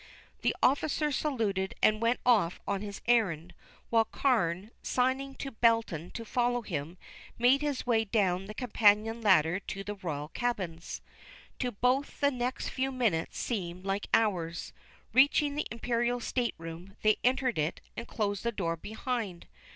The 0.41 0.55
officer 0.63 1.11
saluted 1.11 1.75
and 1.79 2.01
went 2.01 2.21
off 2.25 2.59
on 2.67 2.81
his 2.81 3.01
errand, 3.05 3.53
while 3.91 4.05
Carne, 4.05 4.71
signing 4.81 5.35
to 5.35 5.51
Belton 5.51 6.09
to 6.15 6.25
follow 6.25 6.63
him, 6.63 6.97
made 7.37 7.61
his 7.61 7.85
way 7.85 8.03
down 8.05 8.45
the 8.45 8.55
companion 8.55 9.21
ladder 9.21 9.59
to 9.59 9.83
the 9.83 9.93
Royal 9.93 10.29
cabins. 10.29 11.01
To 11.59 11.71
both 11.71 12.19
the 12.19 12.31
next 12.31 12.69
few 12.69 12.91
minutes 12.91 13.37
seemed 13.37 13.85
like 13.85 14.07
hours. 14.11 14.73
Reaching 15.13 15.53
the 15.53 15.67
Imperial 15.69 16.19
stateroom, 16.19 16.97
they 17.03 17.17
entered 17.23 17.59
it, 17.59 17.79
and 17.95 18.07
closed 18.07 18.41
the 18.41 18.51
door 18.51 18.75
behind. 18.75 19.45